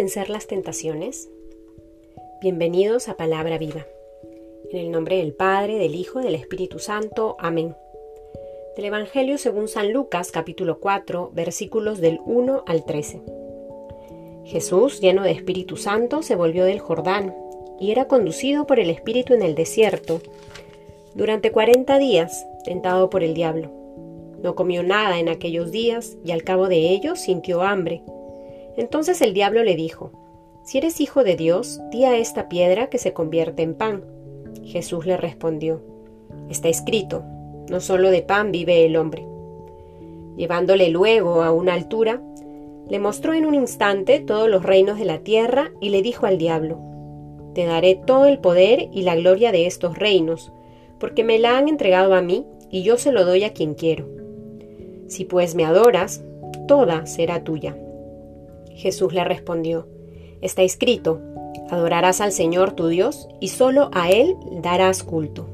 vencer 0.00 0.30
las 0.30 0.46
tentaciones? 0.46 1.28
Bienvenidos 2.40 3.08
a 3.08 3.18
Palabra 3.18 3.58
Viva. 3.58 3.86
En 4.70 4.78
el 4.78 4.90
nombre 4.90 5.18
del 5.18 5.34
Padre, 5.34 5.76
del 5.76 5.94
Hijo 5.94 6.20
y 6.20 6.24
del 6.24 6.34
Espíritu 6.34 6.78
Santo. 6.78 7.36
Amén. 7.38 7.76
Del 8.76 8.86
Evangelio 8.86 9.36
según 9.36 9.68
San 9.68 9.92
Lucas 9.92 10.32
capítulo 10.32 10.80
4 10.80 11.32
versículos 11.34 12.00
del 12.00 12.18
1 12.24 12.64
al 12.66 12.84
13. 12.86 13.20
Jesús, 14.46 15.00
lleno 15.00 15.22
de 15.22 15.32
Espíritu 15.32 15.76
Santo, 15.76 16.22
se 16.22 16.34
volvió 16.34 16.64
del 16.64 16.80
Jordán 16.80 17.34
y 17.78 17.90
era 17.90 18.08
conducido 18.08 18.66
por 18.66 18.80
el 18.80 18.88
Espíritu 18.88 19.34
en 19.34 19.42
el 19.42 19.54
desierto 19.54 20.22
durante 21.14 21.52
cuarenta 21.52 21.98
días, 21.98 22.46
tentado 22.64 23.10
por 23.10 23.22
el 23.22 23.34
diablo. 23.34 23.70
No 24.42 24.54
comió 24.54 24.82
nada 24.82 25.18
en 25.20 25.28
aquellos 25.28 25.70
días 25.70 26.16
y 26.24 26.30
al 26.30 26.42
cabo 26.42 26.68
de 26.68 26.88
ellos 26.88 27.20
sintió 27.20 27.60
hambre. 27.62 28.02
Entonces 28.80 29.20
el 29.20 29.34
diablo 29.34 29.62
le 29.62 29.76
dijo, 29.76 30.10
Si 30.64 30.78
eres 30.78 31.02
hijo 31.02 31.22
de 31.22 31.36
Dios, 31.36 31.82
di 31.90 32.04
a 32.04 32.16
esta 32.16 32.48
piedra 32.48 32.88
que 32.88 32.96
se 32.96 33.12
convierte 33.12 33.62
en 33.62 33.74
pan. 33.74 34.06
Jesús 34.64 35.04
le 35.04 35.18
respondió, 35.18 35.82
Está 36.48 36.70
escrito, 36.70 37.22
no 37.68 37.80
solo 37.80 38.10
de 38.10 38.22
pan 38.22 38.52
vive 38.52 38.86
el 38.86 38.96
hombre. 38.96 39.26
Llevándole 40.34 40.88
luego 40.88 41.42
a 41.42 41.52
una 41.52 41.74
altura, 41.74 42.22
le 42.88 42.98
mostró 42.98 43.34
en 43.34 43.44
un 43.44 43.54
instante 43.54 44.18
todos 44.18 44.48
los 44.48 44.62
reinos 44.62 44.98
de 44.98 45.04
la 45.04 45.18
tierra 45.18 45.72
y 45.82 45.90
le 45.90 46.00
dijo 46.00 46.24
al 46.24 46.38
diablo, 46.38 46.80
Te 47.54 47.66
daré 47.66 47.96
todo 47.96 48.24
el 48.24 48.38
poder 48.38 48.88
y 48.94 49.02
la 49.02 49.14
gloria 49.14 49.52
de 49.52 49.66
estos 49.66 49.98
reinos, 49.98 50.54
porque 50.98 51.22
me 51.22 51.38
la 51.38 51.58
han 51.58 51.68
entregado 51.68 52.14
a 52.14 52.22
mí 52.22 52.46
y 52.70 52.82
yo 52.82 52.96
se 52.96 53.12
lo 53.12 53.26
doy 53.26 53.44
a 53.44 53.52
quien 53.52 53.74
quiero. 53.74 54.08
Si 55.06 55.26
pues 55.26 55.54
me 55.54 55.66
adoras, 55.66 56.24
toda 56.66 57.04
será 57.04 57.44
tuya. 57.44 57.76
Jesús 58.76 59.12
le 59.12 59.24
respondió, 59.24 59.88
Está 60.40 60.62
escrito, 60.62 61.20
adorarás 61.70 62.20
al 62.20 62.32
Señor 62.32 62.72
tu 62.72 62.88
Dios 62.88 63.28
y 63.40 63.48
solo 63.48 63.90
a 63.92 64.10
Él 64.10 64.36
darás 64.62 65.02
culto. 65.02 65.48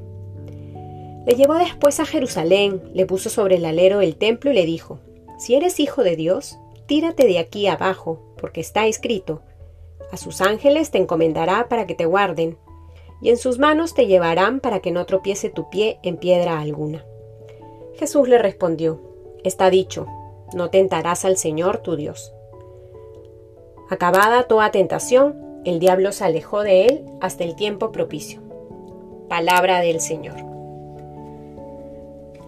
Le 1.26 1.34
llevó 1.34 1.54
después 1.54 1.98
a 1.98 2.06
Jerusalén, 2.06 2.82
le 2.94 3.04
puso 3.04 3.30
sobre 3.30 3.56
el 3.56 3.64
alero 3.64 3.98
del 3.98 4.16
templo 4.16 4.50
y 4.52 4.54
le 4.54 4.64
dijo, 4.64 5.00
Si 5.38 5.56
eres 5.56 5.80
hijo 5.80 6.04
de 6.04 6.14
Dios, 6.14 6.56
tírate 6.86 7.26
de 7.26 7.38
aquí 7.38 7.66
abajo, 7.66 8.34
porque 8.38 8.60
está 8.60 8.86
escrito, 8.86 9.42
a 10.12 10.16
sus 10.16 10.40
ángeles 10.40 10.92
te 10.92 10.98
encomendará 10.98 11.68
para 11.68 11.86
que 11.86 11.94
te 11.94 12.06
guarden, 12.06 12.56
y 13.20 13.30
en 13.30 13.38
sus 13.38 13.58
manos 13.58 13.94
te 13.94 14.06
llevarán 14.06 14.60
para 14.60 14.80
que 14.80 14.92
no 14.92 15.04
tropiece 15.06 15.50
tu 15.50 15.68
pie 15.68 15.98
en 16.02 16.16
piedra 16.16 16.60
alguna. 16.60 17.04
Jesús 17.96 18.28
le 18.28 18.38
respondió, 18.38 19.00
Está 19.42 19.70
dicho, 19.70 20.06
no 20.54 20.70
tentarás 20.70 21.24
al 21.24 21.36
Señor 21.36 21.78
tu 21.78 21.96
Dios. 21.96 22.32
Acabada 23.88 24.48
toda 24.48 24.72
tentación, 24.72 25.60
el 25.64 25.78
diablo 25.78 26.10
se 26.10 26.24
alejó 26.24 26.64
de 26.64 26.86
él 26.86 27.04
hasta 27.20 27.44
el 27.44 27.54
tiempo 27.54 27.92
propicio. 27.92 28.40
Palabra 29.28 29.80
del 29.80 30.00
Señor. 30.00 30.34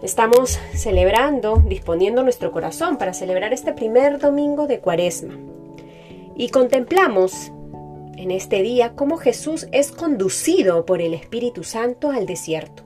Estamos 0.01 0.59
celebrando, 0.73 1.63
disponiendo 1.65 2.23
nuestro 2.23 2.51
corazón 2.51 2.97
para 2.97 3.13
celebrar 3.13 3.53
este 3.53 3.71
primer 3.71 4.19
domingo 4.19 4.67
de 4.67 4.79
Cuaresma. 4.79 5.37
Y 6.35 6.49
contemplamos 6.49 7.51
en 8.17 8.31
este 8.31 8.61
día 8.61 8.93
cómo 8.95 9.15
Jesús 9.15 9.67
es 9.71 9.93
conducido 9.93 10.85
por 10.85 11.01
el 11.01 11.13
Espíritu 11.13 11.63
Santo 11.63 12.11
al 12.11 12.25
desierto. 12.25 12.83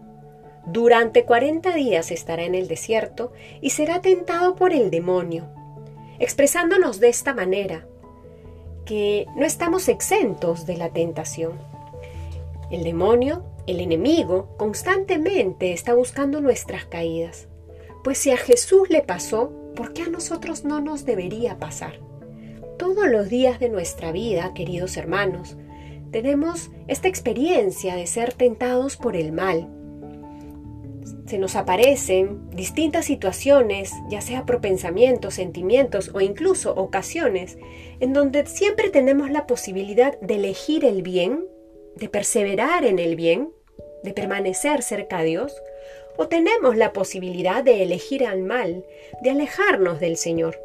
Durante 0.67 1.25
40 1.25 1.73
días 1.73 2.11
estará 2.11 2.43
en 2.43 2.53
el 2.53 2.67
desierto 2.67 3.31
y 3.61 3.71
será 3.71 4.01
tentado 4.01 4.55
por 4.55 4.73
el 4.73 4.91
demonio, 4.91 5.49
expresándonos 6.19 6.99
de 6.99 7.09
esta 7.09 7.33
manera, 7.33 7.87
que 8.85 9.27
no 9.35 9.45
estamos 9.45 9.87
exentos 9.87 10.65
de 10.65 10.77
la 10.77 10.89
tentación. 10.89 11.53
El 12.71 12.83
demonio, 12.83 13.43
el 13.67 13.79
enemigo, 13.79 14.55
constantemente 14.57 15.73
está 15.73 15.93
buscando 15.93 16.41
nuestras 16.41 16.85
caídas. 16.85 17.47
Pues 18.03 18.17
si 18.17 18.31
a 18.31 18.37
Jesús 18.37 18.89
le 18.89 19.01
pasó, 19.01 19.51
¿por 19.75 19.93
qué 19.93 20.03
a 20.03 20.09
nosotros 20.09 20.65
no 20.65 20.81
nos 20.81 21.05
debería 21.05 21.59
pasar? 21.59 21.99
Todos 22.77 23.07
los 23.07 23.29
días 23.29 23.59
de 23.59 23.69
nuestra 23.69 24.11
vida, 24.11 24.53
queridos 24.53 24.97
hermanos, 24.97 25.55
tenemos 26.11 26.69
esta 26.87 27.07
experiencia 27.07 27.95
de 27.95 28.05
ser 28.05 28.33
tentados 28.33 28.97
por 28.97 29.15
el 29.15 29.31
mal. 29.31 29.69
Se 31.33 31.39
nos 31.39 31.55
aparecen 31.55 32.51
distintas 32.51 33.05
situaciones, 33.05 33.91
ya 34.07 34.21
sea 34.21 34.45
por 34.45 34.61
pensamientos, 34.61 35.33
sentimientos 35.33 36.11
o 36.13 36.21
incluso 36.21 36.75
ocasiones, 36.75 37.57
en 37.99 38.13
donde 38.13 38.45
siempre 38.45 38.91
tenemos 38.91 39.31
la 39.31 39.47
posibilidad 39.47 40.15
de 40.19 40.35
elegir 40.35 40.85
el 40.85 41.01
bien, 41.01 41.43
de 41.95 42.07
perseverar 42.07 42.85
en 42.85 42.99
el 42.99 43.15
bien, 43.15 43.51
de 44.03 44.13
permanecer 44.13 44.83
cerca 44.83 45.21
de 45.21 45.29
Dios, 45.29 45.55
o 46.17 46.27
tenemos 46.27 46.77
la 46.77 46.93
posibilidad 46.93 47.63
de 47.63 47.81
elegir 47.81 48.27
al 48.27 48.43
mal, 48.43 48.85
de 49.23 49.31
alejarnos 49.31 49.99
del 49.99 50.17
Señor. 50.17 50.61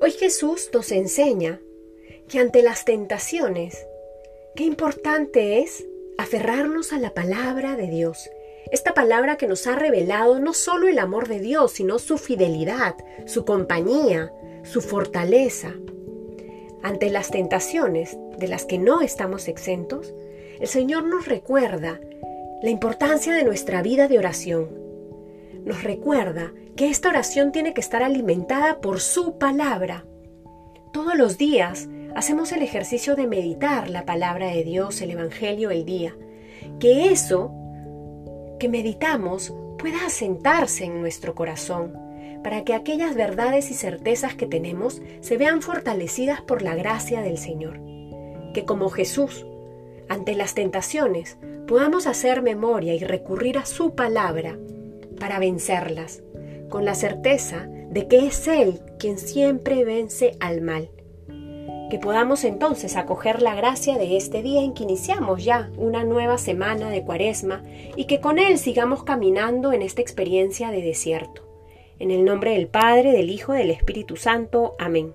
Hoy 0.00 0.10
Jesús 0.10 0.70
nos 0.72 0.90
enseña 0.90 1.60
que 2.28 2.40
ante 2.40 2.62
las 2.62 2.84
tentaciones, 2.84 3.86
qué 4.56 4.64
importante 4.64 5.60
es 5.60 5.86
aferrarnos 6.18 6.92
a 6.92 6.98
la 6.98 7.14
palabra 7.14 7.76
de 7.76 7.86
Dios. 7.86 8.28
Esta 8.70 8.92
palabra 8.92 9.36
que 9.36 9.46
nos 9.46 9.66
ha 9.66 9.76
revelado 9.76 10.38
no 10.40 10.52
solo 10.52 10.88
el 10.88 10.98
amor 10.98 11.28
de 11.28 11.40
Dios, 11.40 11.72
sino 11.72 11.98
su 11.98 12.18
fidelidad, 12.18 12.96
su 13.26 13.44
compañía, 13.44 14.32
su 14.62 14.80
fortaleza. 14.80 15.72
Ante 16.82 17.10
las 17.10 17.30
tentaciones 17.30 18.16
de 18.36 18.48
las 18.48 18.64
que 18.64 18.78
no 18.78 19.00
estamos 19.00 19.48
exentos, 19.48 20.14
el 20.60 20.68
Señor 20.68 21.04
nos 21.04 21.26
recuerda 21.26 22.00
la 22.62 22.70
importancia 22.70 23.34
de 23.34 23.44
nuestra 23.44 23.82
vida 23.82 24.08
de 24.08 24.18
oración, 24.18 24.68
nos 25.64 25.82
recuerda 25.84 26.52
que 26.76 26.88
esta 26.88 27.08
oración 27.08 27.52
tiene 27.52 27.74
que 27.74 27.80
estar 27.80 28.02
alimentada 28.02 28.80
por 28.80 29.00
su 29.00 29.38
palabra. 29.38 30.06
Todos 30.92 31.16
los 31.16 31.36
días 31.36 31.88
hacemos 32.14 32.52
el 32.52 32.62
ejercicio 32.62 33.16
de 33.16 33.26
meditar 33.26 33.90
la 33.90 34.06
palabra 34.06 34.48
de 34.48 34.64
Dios, 34.64 35.00
el 35.02 35.10
Evangelio, 35.10 35.70
el 35.70 35.84
día. 35.84 36.16
Que 36.80 37.10
eso 37.12 37.52
que 38.58 38.68
meditamos 38.68 39.54
pueda 39.78 40.06
asentarse 40.06 40.84
en 40.84 41.00
nuestro 41.00 41.34
corazón, 41.34 41.96
para 42.42 42.64
que 42.64 42.74
aquellas 42.74 43.14
verdades 43.14 43.70
y 43.70 43.74
certezas 43.74 44.34
que 44.34 44.46
tenemos 44.46 45.02
se 45.20 45.36
vean 45.36 45.62
fortalecidas 45.62 46.40
por 46.40 46.62
la 46.62 46.74
gracia 46.74 47.20
del 47.20 47.38
Señor. 47.38 47.80
Que 48.54 48.64
como 48.64 48.90
Jesús, 48.90 49.46
ante 50.08 50.34
las 50.34 50.54
tentaciones, 50.54 51.38
podamos 51.66 52.06
hacer 52.06 52.42
memoria 52.42 52.94
y 52.94 53.00
recurrir 53.00 53.58
a 53.58 53.66
su 53.66 53.94
palabra 53.94 54.58
para 55.18 55.38
vencerlas, 55.38 56.22
con 56.68 56.84
la 56.84 56.94
certeza 56.94 57.66
de 57.90 58.08
que 58.08 58.26
es 58.26 58.46
Él 58.48 58.80
quien 58.98 59.18
siempre 59.18 59.84
vence 59.84 60.36
al 60.40 60.60
mal. 60.60 60.90
Que 61.90 61.98
podamos 61.98 62.44
entonces 62.44 62.96
acoger 62.96 63.40
la 63.40 63.54
gracia 63.54 63.96
de 63.96 64.16
este 64.16 64.42
día 64.42 64.62
en 64.62 64.74
que 64.74 64.82
iniciamos 64.82 65.44
ya 65.44 65.70
una 65.76 66.04
nueva 66.04 66.36
semana 66.36 66.90
de 66.90 67.02
cuaresma 67.02 67.62
y 67.96 68.04
que 68.04 68.20
con 68.20 68.38
Él 68.38 68.58
sigamos 68.58 69.04
caminando 69.04 69.72
en 69.72 69.82
esta 69.82 70.02
experiencia 70.02 70.70
de 70.70 70.82
desierto. 70.82 71.48
En 71.98 72.10
el 72.10 72.24
nombre 72.24 72.52
del 72.52 72.68
Padre, 72.68 73.12
del 73.12 73.30
Hijo 73.30 73.54
y 73.54 73.58
del 73.58 73.70
Espíritu 73.70 74.16
Santo. 74.16 74.76
Amén. 74.78 75.14